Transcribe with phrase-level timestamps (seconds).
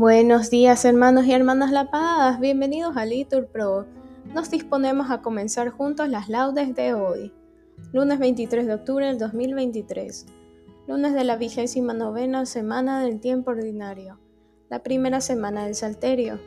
[0.00, 3.84] Buenos días hermanos y hermanas La Paz, bienvenidos a Litur Pro.
[4.34, 7.34] Nos disponemos a comenzar juntos las laudes de hoy,
[7.92, 10.24] lunes 23 de octubre del 2023,
[10.88, 14.18] lunes de la vigésima novena semana del tiempo ordinario,
[14.70, 16.40] la primera semana del Salterio.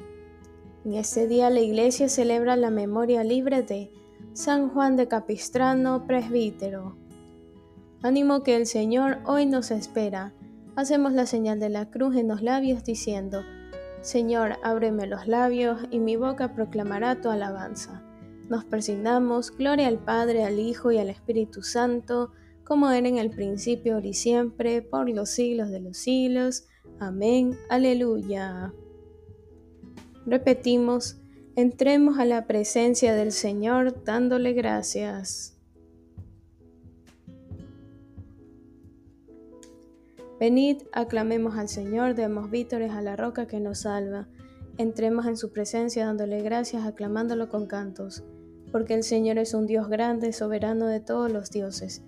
[0.84, 3.92] En este día la Iglesia celebra la memoria libre de
[4.34, 6.98] San Juan de Capistrano, presbítero.
[8.02, 10.34] Ánimo que el Señor hoy nos espera
[10.76, 13.44] Hacemos la señal de la cruz en los labios diciendo,
[14.02, 18.04] Señor, ábreme los labios y mi boca proclamará tu alabanza.
[18.50, 22.32] Nos persignamos, gloria al Padre, al Hijo y al Espíritu Santo,
[22.64, 26.66] como era en el principio, y siempre, por los siglos de los siglos.
[27.00, 27.56] Amén.
[27.70, 28.74] Aleluya.
[30.26, 31.22] Repetimos,
[31.56, 35.53] entremos a la presencia del Señor dándole gracias.
[40.44, 44.28] Venid, aclamemos al Señor, demos vítores a la roca que nos salva.
[44.78, 48.26] Entremos en su presencia dándole gracias, aclamándolo con cantos,
[48.70, 52.04] porque el Señor es un Dios grande, soberano de todos los dioses.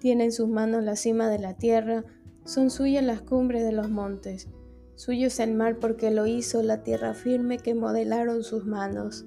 [0.00, 2.04] Tiene en sus manos la cima de la tierra,
[2.44, 4.48] son suyas las cumbres de los montes.
[4.96, 9.26] Suyo es el mar porque lo hizo, la tierra firme que modelaron sus manos.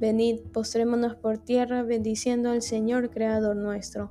[0.00, 4.10] Venid, postrémonos por tierra, bendiciendo al Señor, Creador nuestro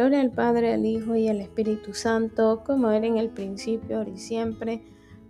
[0.00, 4.08] Gloria al Padre, al Hijo y al Espíritu Santo, como era en el principio, ahora
[4.08, 4.80] y siempre,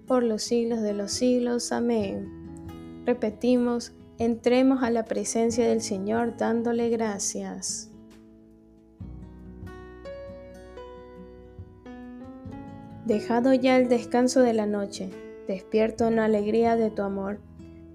[0.06, 1.72] por los siglos de los siglos.
[1.72, 3.02] Amén.
[3.04, 7.90] Repetimos, entremos a la presencia del Señor dándole gracias.
[13.06, 15.10] Dejado ya el descanso de la noche,
[15.48, 17.40] despierto en la alegría de tu amor.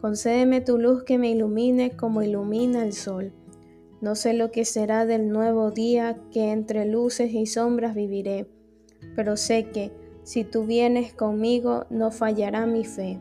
[0.01, 3.31] Concédeme tu luz que me ilumine como ilumina el sol
[4.05, 8.47] no sé lo que será del nuevo día que entre luces y sombras viviré,
[9.16, 13.19] pero sé que si tú vienes conmigo no fallará mi fe.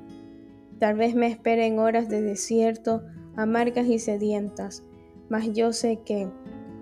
[0.79, 3.03] Tal vez me esperen horas de desierto,
[3.35, 4.83] amargas y sedientas,
[5.31, 6.29] mas yo sé que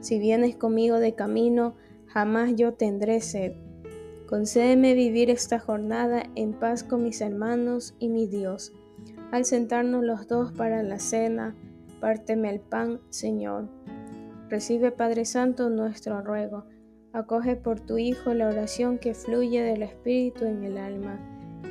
[0.00, 1.76] si vienes conmigo de camino,
[2.06, 3.52] jamás yo tendré sed.
[4.26, 8.72] Concédeme vivir esta jornada en paz con mis hermanos y mi Dios.
[9.30, 11.54] Al sentarnos los dos para la cena,
[12.00, 13.68] párteme el pan, Señor.
[14.52, 16.66] Recibe, Padre Santo, nuestro ruego.
[17.14, 21.18] Acoge por tu Hijo la oración que fluye del Espíritu en el alma,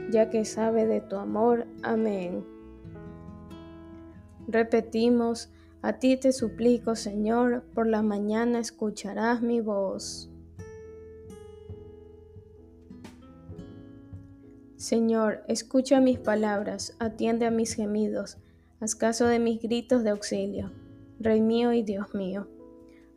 [0.10, 1.68] ya que sabe de tu amor.
[1.84, 2.44] Amén.
[4.48, 5.52] Repetimos,
[5.84, 10.32] a ti te suplico, Señor, por la mañana escucharás mi voz.
[14.76, 18.40] Señor, escucha mis palabras, atiende a mis gemidos
[18.80, 20.72] Haz caso de mis gritos de auxilio,
[21.20, 22.48] Rey mío y Dios mío.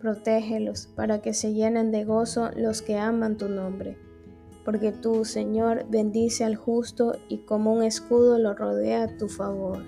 [0.00, 3.96] Protégelos para que se llenen de gozo los que aman tu nombre.
[4.64, 9.82] Porque tú, Señor, bendice al justo y como un escudo lo rodea tu favor.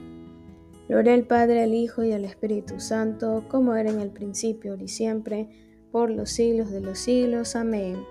[0.88, 4.88] Gloria al Padre, al Hijo y al Espíritu Santo, como era en el principio, y
[4.88, 5.48] siempre,
[5.92, 7.56] por los siglos de los siglos.
[7.56, 8.02] Amén.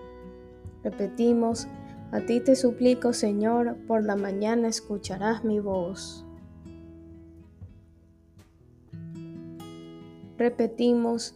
[0.84, 1.68] Repetimos,
[2.12, 6.24] a ti te suplico, Señor, por la mañana escucharás mi voz.
[10.38, 11.36] Repetimos,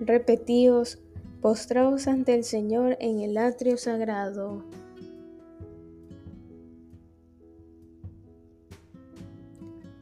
[0.00, 1.00] Repetíos,
[1.42, 4.62] postraos ante el Señor en el atrio sagrado.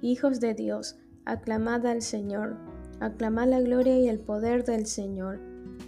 [0.02, 2.58] Hijos de Dios, aclamad al Señor,
[3.00, 5.40] aclamad la gloria y el poder del Señor,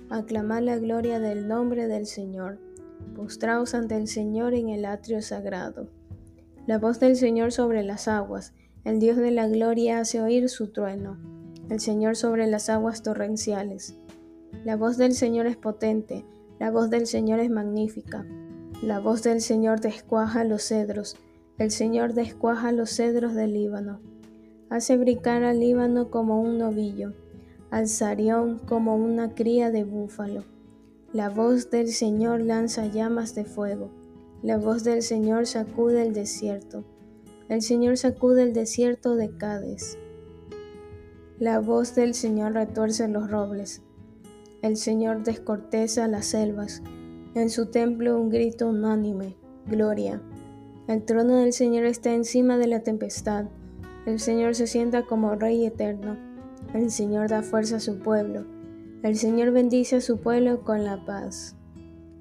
[0.09, 2.59] aclamad la gloria del nombre del Señor,
[3.15, 5.91] postraos ante el Señor en el atrio sagrado.
[6.67, 8.55] La voz del Señor sobre las aguas,
[8.85, 11.38] el Dios de la gloria hace oír su trueno,
[11.71, 13.97] el Señor sobre las aguas torrenciales.
[14.65, 16.25] La voz del Señor es potente,
[16.59, 18.27] la voz del Señor es magnífica.
[18.83, 21.17] La voz del Señor descuaja los cedros,
[21.59, 24.01] el Señor descuaja los cedros del Líbano.
[24.71, 27.13] Hace brincar al Líbano como un novillo,
[27.71, 30.45] al Sarión como una cría de búfalo.
[31.13, 33.91] La voz del Señor lanza llamas de fuego.
[34.43, 36.85] La voz del Señor sacude el desierto.
[37.49, 39.99] El Señor sacude el desierto de Cádiz.
[41.41, 43.81] La voz del Señor retuerce los robles.
[44.61, 46.83] El Señor descorteza las selvas.
[47.37, 49.37] En su templo un grito unánime.
[49.65, 50.21] Gloria.
[50.89, 53.45] El trono del Señor está encima de la tempestad.
[54.05, 56.17] El Señor se sienta como Rey eterno.
[56.75, 58.45] El Señor da fuerza a su pueblo.
[59.05, 61.55] El Señor bendice a su pueblo con la paz.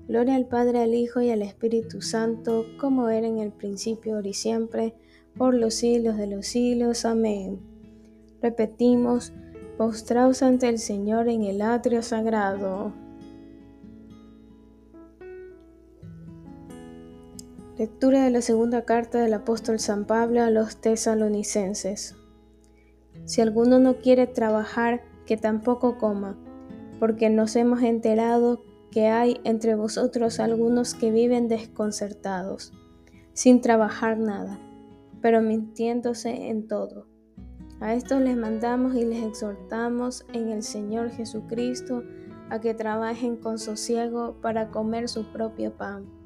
[0.08, 4.28] Gloria al Padre, al Hijo y al Espíritu Santo, como era en el principio, ahora
[4.28, 4.94] y siempre,
[5.36, 7.04] por los siglos de los siglos.
[7.04, 7.76] Amén.
[8.47, 9.33] Repetimos,
[9.77, 12.94] postraos ante el Señor en el atrio sagrado.
[17.77, 22.15] Lectura de la segunda carta del apóstol San Pablo a los tesalonicenses.
[23.25, 26.38] Si alguno no quiere trabajar, que tampoco coma,
[27.01, 28.61] porque nos hemos enterado
[28.91, 32.71] que hay entre vosotros algunos que viven desconcertados,
[33.33, 34.57] sin trabajar nada,
[35.21, 37.17] pero mintiéndose en todo.
[37.79, 42.03] A estos les mandamos y les exhortamos en el Señor Jesucristo
[42.50, 46.18] a que trabajen con sosiego para comer su propio pan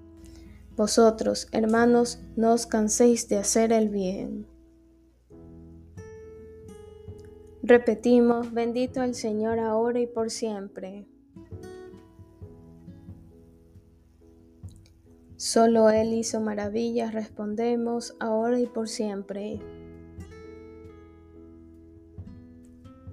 [0.82, 4.48] vosotros, hermanos, no os canséis de hacer el bien.
[7.62, 11.08] Repetimos, bendito el Señor ahora y por siempre.
[15.36, 19.60] Solo Él hizo maravillas, respondemos, ahora y por siempre.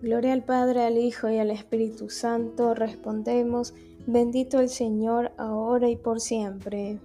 [0.01, 3.75] Gloria al Padre, al Hijo y al Espíritu Santo, respondemos,
[4.07, 7.01] bendito el Señor ahora y por siempre.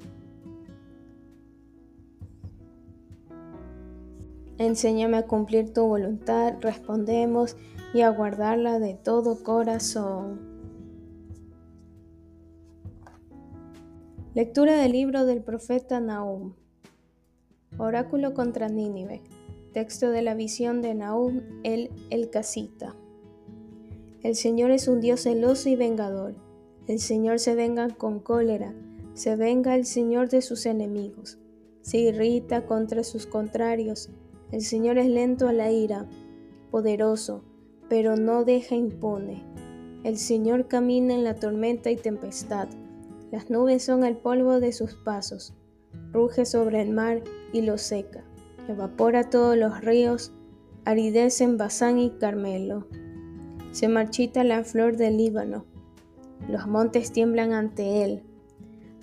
[4.60, 7.58] Enséñame a cumplir tu voluntad, respondemos,
[7.94, 10.40] y a guardarla de todo corazón.
[14.34, 16.54] Lectura del libro del profeta Nahum.
[17.78, 19.22] Oráculo contra Nínive.
[19.74, 22.96] Texto de la visión de Nahum el El Casita.
[24.22, 26.36] El Señor es un Dios celoso y vengador.
[26.88, 28.74] El Señor se venga con cólera.
[29.14, 31.40] Se venga el Señor de sus enemigos.
[31.82, 34.10] Se irrita contra sus contrarios
[34.54, 36.06] el Señor es lento a la ira,
[36.70, 37.44] poderoso,
[37.90, 39.42] pero no deja impone.
[40.04, 42.68] El Señor camina en la tormenta y tempestad.
[43.32, 45.56] Las nubes son el polvo de sus pasos.
[46.12, 48.24] Ruge sobre el mar y lo seca.
[48.68, 50.32] Evapora todos los ríos,
[50.86, 52.88] aridecen Bazán y Carmelo.
[53.72, 55.66] Se marchita la flor del Líbano.
[56.48, 58.24] Los montes tiemblan ante él.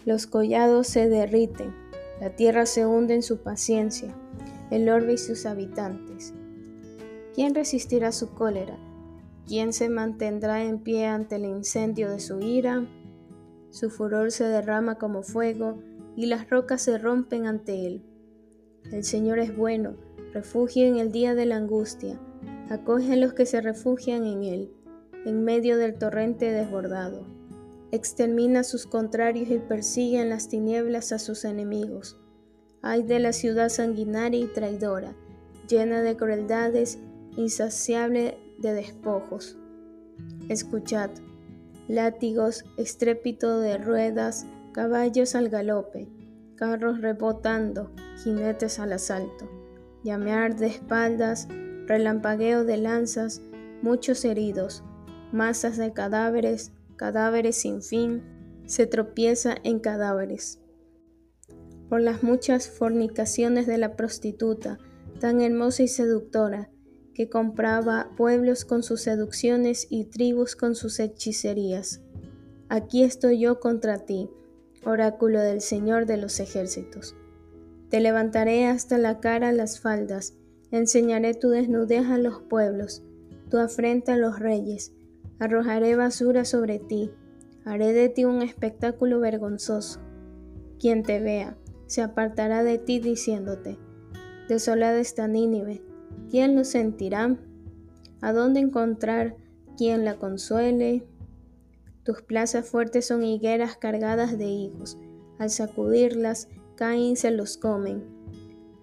[0.05, 1.75] Los collados se derriten.
[2.21, 4.15] La tierra se hunde en su paciencia
[4.71, 6.33] el orbe y sus habitantes.
[7.35, 8.79] ¿Quién resistirá su cólera?
[9.47, 12.87] ¿Quién se mantendrá en pie ante el incendio de su ira?
[13.71, 15.79] Su furor se derrama como fuego
[16.17, 18.05] y las rocas se rompen ante él.
[18.93, 19.95] El Señor es bueno,
[20.33, 22.19] refugio en el día de la angustia,
[22.69, 24.73] acoge a los que se refugian en él,
[25.25, 27.25] en medio del torrente desbordado.
[27.93, 32.19] Extermina a sus contrarios y persigue en las tinieblas a sus enemigos.
[32.83, 35.15] Ay de la ciudad sanguinaria y traidora,
[35.69, 36.99] llena de crueldades,
[37.37, 39.57] insaciable de despojos.
[40.49, 41.11] Escuchad,
[41.89, 46.09] látigos, estrépito de ruedas, caballos al galope,
[46.57, 49.49] carros rebotando, jinetes al asalto,
[50.03, 51.49] llamear de espaldas,
[51.87, 53.43] relampagueo de lanzas,
[53.83, 54.85] muchos heridos,
[55.33, 58.23] masas de cadáveres, cadáveres sin fin,
[58.67, 60.61] se tropieza en cadáveres.
[61.89, 64.79] Por las muchas fornicaciones de la prostituta,
[65.19, 66.71] tan hermosa y seductora,
[67.15, 72.01] que compraba pueblos con sus seducciones y tribus con sus hechicerías.
[72.69, 74.31] Aquí estoy yo contra ti,
[74.85, 77.17] oráculo del Señor de los ejércitos.
[77.91, 80.35] Te levantaré hasta la cara las faldas,
[80.71, 83.03] enseñaré tu desnudez a los pueblos,
[83.51, 84.93] tu afrenta a los reyes,
[85.41, 87.11] arrojaré basura sobre ti,
[87.65, 90.01] haré de ti un espectáculo vergonzoso.
[90.79, 91.57] Quien te vea,
[91.87, 93.77] se apartará de ti diciéndote,
[94.49, 95.83] desolada está Nínive,
[96.31, 97.37] ¿quién lo sentirá?
[98.21, 99.35] ¿A dónde encontrar
[99.77, 101.05] quien la consuele?
[102.05, 104.97] Tus plazas fuertes son higueras cargadas de higos.
[105.39, 106.49] Al sacudirlas,
[106.81, 108.03] caen se los comen.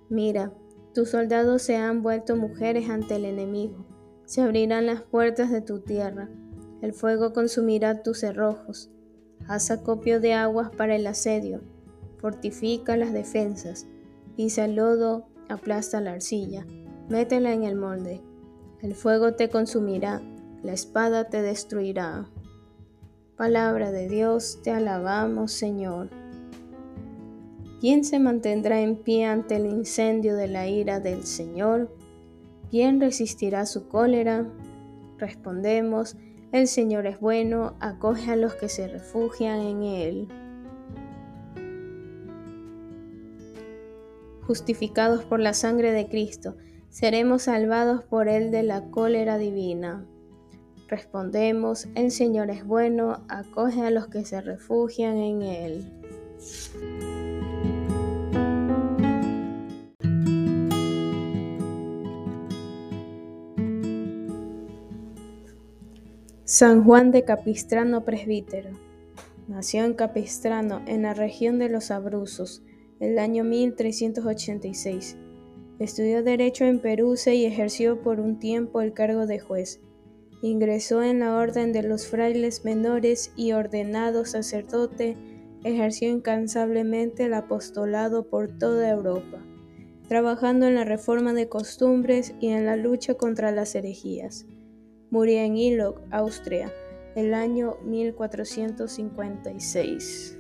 [0.08, 0.54] Mira,
[0.94, 3.88] tus soldados se han vuelto mujeres ante el enemigo.
[4.26, 6.30] Se abrirán las puertas de tu tierra.
[6.84, 8.92] El fuego consumirá tus cerrojos.
[9.48, 11.62] Haz acopio de aguas para el asedio.
[12.20, 13.88] Fortifica las defensas.
[14.36, 16.68] Pisa el lodo, aplasta la arcilla.
[17.10, 18.22] Métela en el molde.
[18.84, 20.22] El fuego te consumirá.
[20.62, 22.30] La espada te destruirá.
[23.38, 26.27] Palabra de Dios, te alabamos Señor.
[27.80, 31.96] ¿Quién se mantendrá en pie ante el incendio de la ira del Señor?
[32.72, 34.48] ¿Quién resistirá su cólera?
[35.20, 36.18] Respondemos,
[36.52, 40.28] el Señor es bueno, acoge a los que se refugian en Él.
[44.48, 46.56] Justificados por la sangre de Cristo,
[46.90, 50.04] seremos salvados por Él de la cólera divina.
[50.88, 55.86] Respondemos, el Señor es bueno, acoge a los que se refugian en Él.
[66.50, 68.70] San Juan de Capistrano Presbítero.
[69.50, 72.64] Nació en Capistrano, en la región de los Abruzos,
[73.02, 75.18] el año 1386.
[75.78, 79.82] Estudió Derecho en Perusa y ejerció por un tiempo el cargo de juez.
[80.42, 85.18] Ingresó en la orden de los frailes menores y ordenado sacerdote,
[85.66, 89.46] ejerció incansablemente el apostolado por toda Europa,
[90.08, 94.46] trabajando en la reforma de costumbres y en la lucha contra las herejías.
[95.10, 96.70] Murió en Ilok, Austria,
[97.16, 100.38] el año 1456.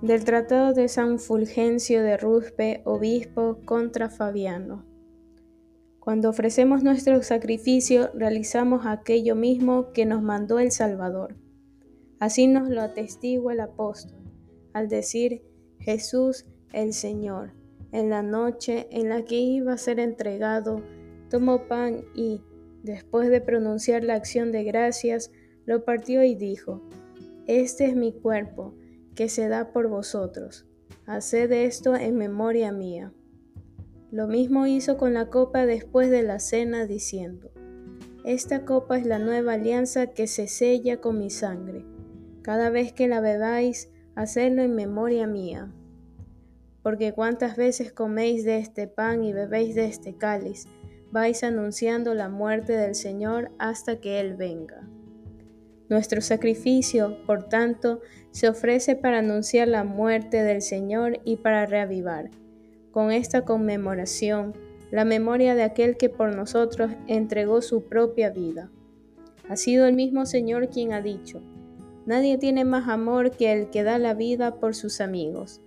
[0.00, 4.86] Del Tratado de San Fulgencio de Ruspe, obispo contra Fabiano.
[6.00, 11.36] Cuando ofrecemos nuestro sacrificio, realizamos aquello mismo que nos mandó el Salvador.
[12.18, 14.18] Así nos lo atestigua el apóstol,
[14.72, 15.42] al decir
[15.78, 17.52] Jesús el Señor,
[17.92, 20.80] en la noche en la que iba a ser entregado,
[21.28, 22.42] tomó pan y,
[22.82, 25.30] después de pronunciar la acción de gracias,
[25.64, 26.82] lo partió y dijo,
[27.46, 28.74] Este es mi cuerpo,
[29.14, 30.66] que se da por vosotros.
[31.06, 33.12] Haced esto en memoria mía.
[34.10, 37.50] Lo mismo hizo con la copa después de la cena, diciendo,
[38.24, 41.84] Esta copa es la nueva alianza que se sella con mi sangre.
[42.42, 45.72] Cada vez que la bebáis, hacedlo en memoria mía.
[46.82, 50.68] Porque cuantas veces coméis de este pan y bebéis de este cáliz,
[51.16, 54.86] vais anunciando la muerte del Señor hasta que Él venga.
[55.88, 62.28] Nuestro sacrificio, por tanto, se ofrece para anunciar la muerte del Señor y para reavivar
[62.90, 64.52] con esta conmemoración
[64.90, 68.70] la memoria de aquel que por nosotros entregó su propia vida.
[69.48, 71.40] Ha sido el mismo Señor quien ha dicho,
[72.04, 75.62] Nadie tiene más amor que el que da la vida por sus amigos.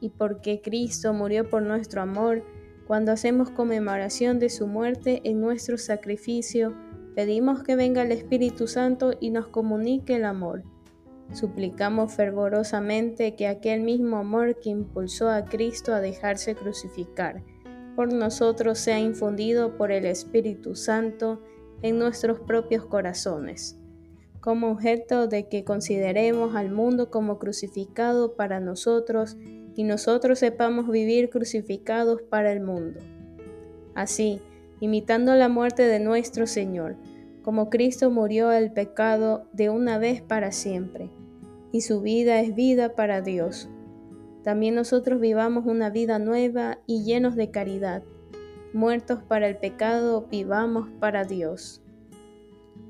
[0.00, 2.44] Y porque Cristo murió por nuestro amor,
[2.90, 6.74] cuando hacemos conmemoración de su muerte en nuestro sacrificio,
[7.14, 10.64] pedimos que venga el Espíritu Santo y nos comunique el amor.
[11.32, 17.44] Suplicamos fervorosamente que aquel mismo amor que impulsó a Cristo a dejarse crucificar
[17.94, 21.40] por nosotros sea infundido por el Espíritu Santo
[21.82, 23.78] en nuestros propios corazones,
[24.40, 29.36] como objeto de que consideremos al mundo como crucificado para nosotros
[29.80, 33.00] y nosotros sepamos vivir crucificados para el mundo.
[33.94, 34.42] Así,
[34.78, 36.96] imitando la muerte de nuestro Señor,
[37.40, 41.08] como Cristo murió al pecado de una vez para siempre,
[41.72, 43.70] y su vida es vida para Dios.
[44.42, 48.02] también nosotros vivamos una vida nueva y llenos de caridad.
[48.74, 51.80] Muertos para el pecado, vivamos para Dios.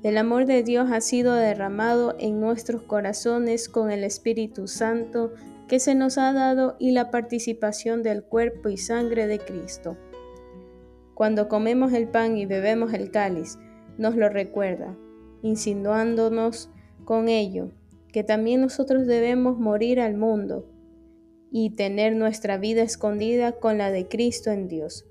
[0.03, 5.31] El amor de Dios ha sido derramado en nuestros corazones con el Espíritu Santo
[5.71, 9.97] que se nos ha dado y la participación del cuerpo y sangre de Cristo.
[11.13, 13.57] Cuando comemos el pan y bebemos el cáliz,
[13.97, 14.97] nos lo recuerda,
[15.41, 16.69] insinuándonos
[17.05, 17.71] con ello
[18.11, 20.69] que también nosotros debemos morir al mundo
[21.53, 25.05] y tener nuestra vida escondida con la de Cristo en Dios,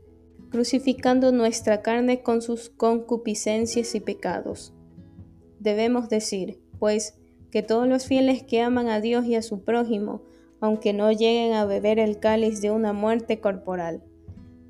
[0.50, 4.74] crucificando nuestra carne con sus concupiscencias y pecados.
[5.58, 7.14] Debemos decir, pues,
[7.50, 10.28] que todos los fieles que aman a Dios y a su prójimo,
[10.60, 14.02] aunque no lleguen a beber el cáliz de una muerte corporal,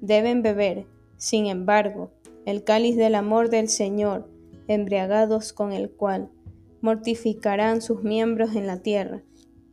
[0.00, 2.11] deben beber, sin embargo,
[2.47, 4.28] el cáliz del amor del Señor,
[4.68, 6.30] embriagados con el cual
[6.80, 9.23] mortificarán sus miembros en la tierra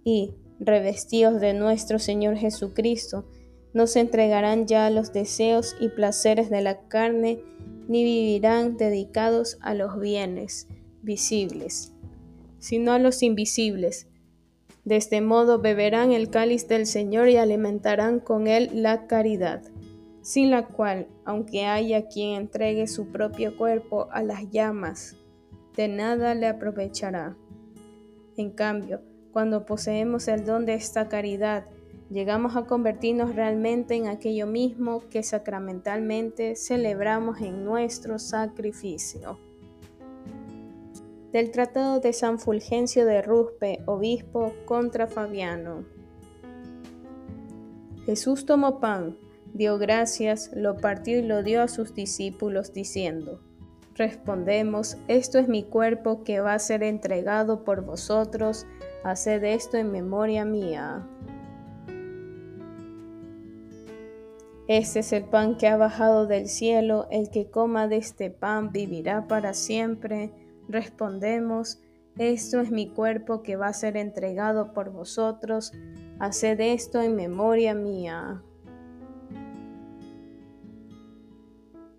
[0.03, 3.25] y, revestidos de nuestro Señor Jesucristo,
[3.73, 7.39] no se entregarán ya a los deseos y placeres de la carne,
[7.87, 10.67] ni vivirán dedicados a los bienes
[11.03, 11.93] visibles,
[12.59, 14.07] sino a los invisibles.
[14.87, 19.61] De este modo beberán el cáliz del Señor y alimentarán con él la caridad,
[20.21, 25.17] sin la cual, aunque haya quien entregue su propio cuerpo a las llamas,
[25.75, 27.35] de nada le aprovechará.
[28.37, 29.01] En cambio,
[29.33, 31.65] cuando poseemos el don de esta caridad,
[32.09, 39.37] llegamos a convertirnos realmente en aquello mismo que sacramentalmente celebramos en nuestro sacrificio.
[41.31, 45.85] Del Tratado de San Fulgencio de Ruspe, obispo contra Fabiano.
[48.05, 49.17] Jesús tomó pan,
[49.53, 53.41] dio gracias, lo partió y lo dio a sus discípulos, diciendo,
[53.95, 58.65] Respondemos, esto es mi cuerpo que va a ser entregado por vosotros,
[59.03, 61.07] Haced esto en memoria mía.
[64.67, 68.71] Este es el pan que ha bajado del cielo, el que coma de este pan
[68.71, 70.31] vivirá para siempre.
[70.69, 71.79] Respondemos,
[72.17, 75.71] esto es mi cuerpo que va a ser entregado por vosotros,
[76.19, 78.41] haced esto en memoria mía.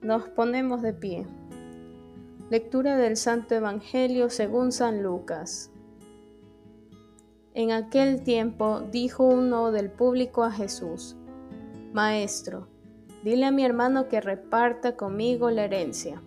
[0.02, 1.26] Nos ponemos de pie.
[2.50, 5.70] Lectura del Santo Evangelio según San Lucas.
[7.54, 11.16] En aquel tiempo dijo uno del público a Jesús,
[11.92, 12.68] Maestro,
[13.24, 16.22] dile a mi hermano que reparta conmigo la herencia.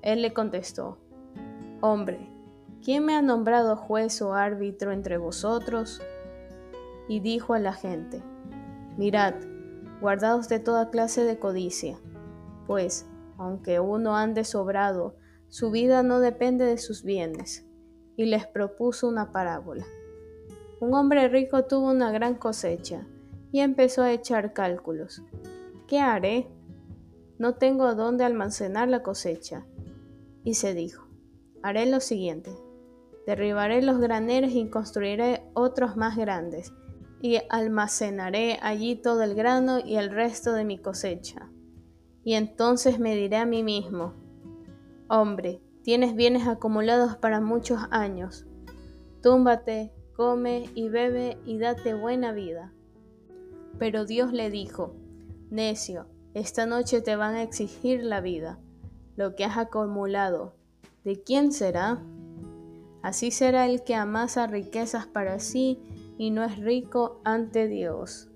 [0.00, 0.98] Él le contestó,
[1.84, 2.28] Hombre,
[2.80, 6.00] ¿quién me ha nombrado juez o árbitro entre vosotros?
[7.08, 8.22] Y dijo a la gente,
[8.96, 9.34] Mirad,
[10.00, 11.98] guardaos de toda clase de codicia,
[12.68, 13.04] pues,
[13.36, 15.16] aunque uno ande sobrado,
[15.48, 17.66] su vida no depende de sus bienes.
[18.16, 19.84] Y les propuso una parábola.
[20.78, 23.08] Un hombre rico tuvo una gran cosecha
[23.50, 25.24] y empezó a echar cálculos.
[25.88, 26.46] ¿Qué haré?
[27.38, 29.66] No tengo dónde almacenar la cosecha.
[30.44, 31.11] Y se dijo,
[31.62, 32.52] haré lo siguiente.
[33.26, 36.72] Derribaré los graneros y construiré otros más grandes,
[37.20, 41.48] y almacenaré allí todo el grano y el resto de mi cosecha.
[42.24, 44.14] Y entonces me diré a mí mismo,
[45.08, 48.46] hombre, tienes bienes acumulados para muchos años.
[49.22, 52.72] Túmbate, come y bebe y date buena vida.
[53.78, 54.94] Pero Dios le dijo,
[55.50, 58.58] necio, esta noche te van a exigir la vida,
[59.16, 60.54] lo que has acumulado.
[61.04, 62.00] ¿De quién será?
[63.02, 65.80] Así será el que amasa riquezas para sí
[66.16, 68.30] y no es rico ante Dios.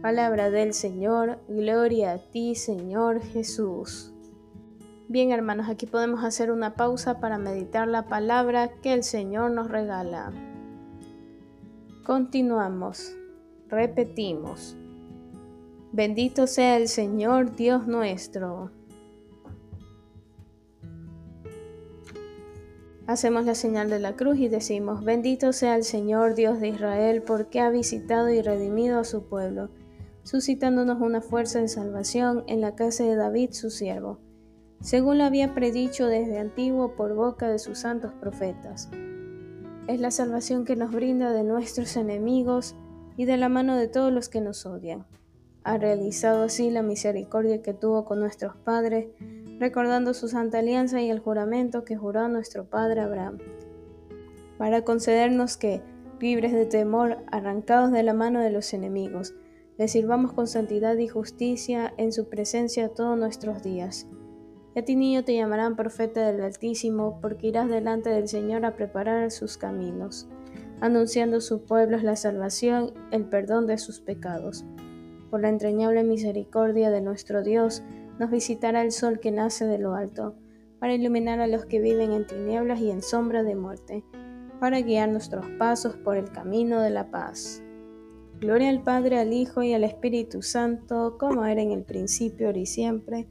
[0.00, 4.12] Palabra del Señor, gloria a ti Señor Jesús.
[5.08, 9.70] Bien hermanos, aquí podemos hacer una pausa para meditar la palabra que el Señor nos
[9.70, 10.32] regala.
[12.04, 13.14] Continuamos.
[13.68, 14.76] Repetimos.
[15.92, 18.70] Bendito sea el Señor Dios nuestro.
[23.12, 27.22] Hacemos la señal de la cruz y decimos, bendito sea el Señor Dios de Israel
[27.22, 29.68] porque ha visitado y redimido a su pueblo,
[30.22, 34.18] suscitándonos una fuerza de salvación en la casa de David su siervo,
[34.80, 38.88] según lo había predicho desde antiguo por boca de sus santos profetas
[39.88, 42.76] es la salvación que nos brinda de nuestros enemigos
[43.16, 45.06] y de la mano de todos los que nos odian.
[45.64, 49.08] Ha realizado así la misericordia que tuvo con nuestros padres,
[49.58, 53.38] recordando su santa alianza y el juramento que juró nuestro padre Abraham,
[54.58, 55.82] para concedernos que,
[56.20, 59.34] libres de temor, arrancados de la mano de los enemigos,
[59.78, 64.06] le sirvamos con santidad y justicia en su presencia todos nuestros días
[64.74, 68.74] y a ti niño te llamarán profeta del Altísimo, porque irás delante del Señor a
[68.74, 70.28] preparar sus caminos,
[70.80, 74.64] anunciando a sus pueblos la salvación, el perdón de sus pecados.
[75.30, 77.82] Por la entrañable misericordia de nuestro Dios,
[78.22, 80.36] nos visitará el sol que nace de lo alto,
[80.78, 84.04] para iluminar a los que viven en tinieblas y en sombra de muerte,
[84.60, 87.64] para guiar nuestros pasos por el camino de la paz.
[88.38, 92.60] Gloria al Padre, al Hijo y al Espíritu Santo, como era en el principio, ahora
[92.60, 93.26] y siempre,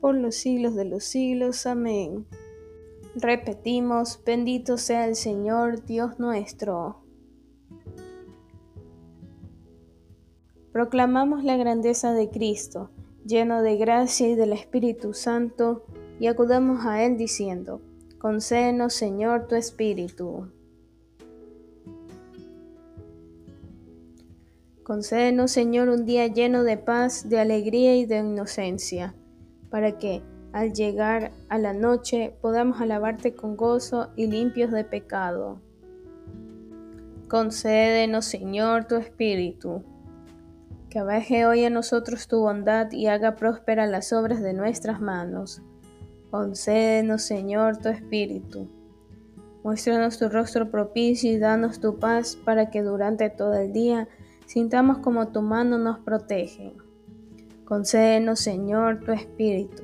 [0.00, 1.66] por los siglos de los siglos.
[1.66, 2.24] Amén.
[3.16, 7.02] Repetimos, bendito sea el Señor, Dios nuestro.
[10.70, 12.92] Proclamamos la grandeza de Cristo,
[13.26, 15.84] lleno de gracia y del Espíritu Santo,
[16.18, 17.80] y acudamos a Él diciendo,
[18.18, 20.48] Concédenos, Señor, tu Espíritu.
[24.82, 29.14] Concédenos, Señor, un día lleno de paz, de alegría y de inocencia,
[29.68, 35.60] para que, al llegar a la noche podamos alabarte con gozo y limpios de pecado.
[37.28, 39.82] Concédenos, Señor, tu Espíritu,
[40.96, 45.60] que abaje hoy a nosotros tu bondad y haga prósperas las obras de nuestras manos.
[46.30, 48.66] Concédenos, Señor, tu Espíritu.
[49.62, 54.08] Muéstranos tu rostro propicio y danos tu paz para que durante todo el día
[54.46, 56.72] sintamos como tu mano nos protege.
[57.66, 59.82] Concédenos, Señor, tu Espíritu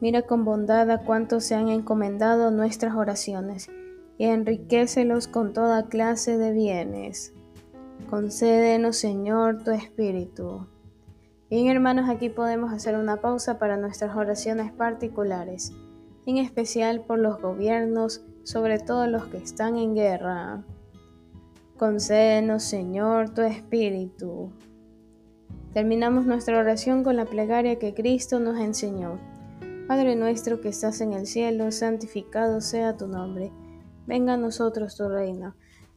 [0.00, 3.70] Mira con bondad a cuantos se han encomendado nuestras oraciones
[4.18, 7.34] y enriquecelos con toda clase de bienes.
[8.08, 10.66] Concédenos, Señor, tu Espíritu.
[11.48, 15.72] Bien, hermanos, aquí podemos hacer una pausa para nuestras oraciones particulares,
[16.26, 20.64] en especial por los gobiernos, sobre todo los que están en guerra.
[21.78, 24.52] Concédenos, Señor, tu Espíritu.
[25.72, 29.18] Terminamos nuestra oración con la plegaria que Cristo nos enseñó.
[29.88, 33.50] Padre nuestro que estás en el cielo, santificado sea tu nombre.
[34.06, 35.54] Venga a nosotros tu reino.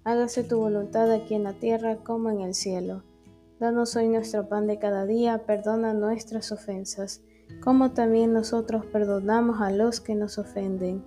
[0.08, 3.02] Hágase tu voluntad aquí en la tierra como en el cielo.
[3.60, 7.24] Danos hoy nuestro pan de cada día, perdona nuestras ofensas,
[7.60, 11.04] como también nosotros perdonamos a los que nos ofenden.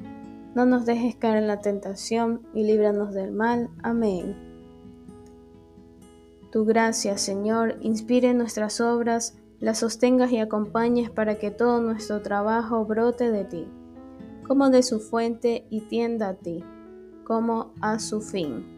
[0.57, 3.71] No nos dejes caer en la tentación y líbranos del mal.
[3.85, 4.35] Amén.
[6.51, 12.85] Tu gracia, Señor, inspire nuestras obras la sostengas y acompañes para que todo nuestro trabajo
[12.85, 13.69] brote de ti,
[14.45, 16.65] como de su fuente y tienda a ti,
[17.23, 18.78] como a su fin.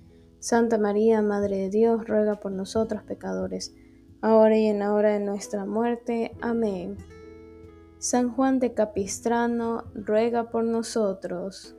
[0.41, 3.75] Santa María, Madre de Dios, ruega por nosotros pecadores,
[4.21, 6.35] ahora y en la hora de nuestra muerte.
[6.41, 6.97] Amén.
[7.99, 11.75] San Juan de Capistrano, ruega por nosotros.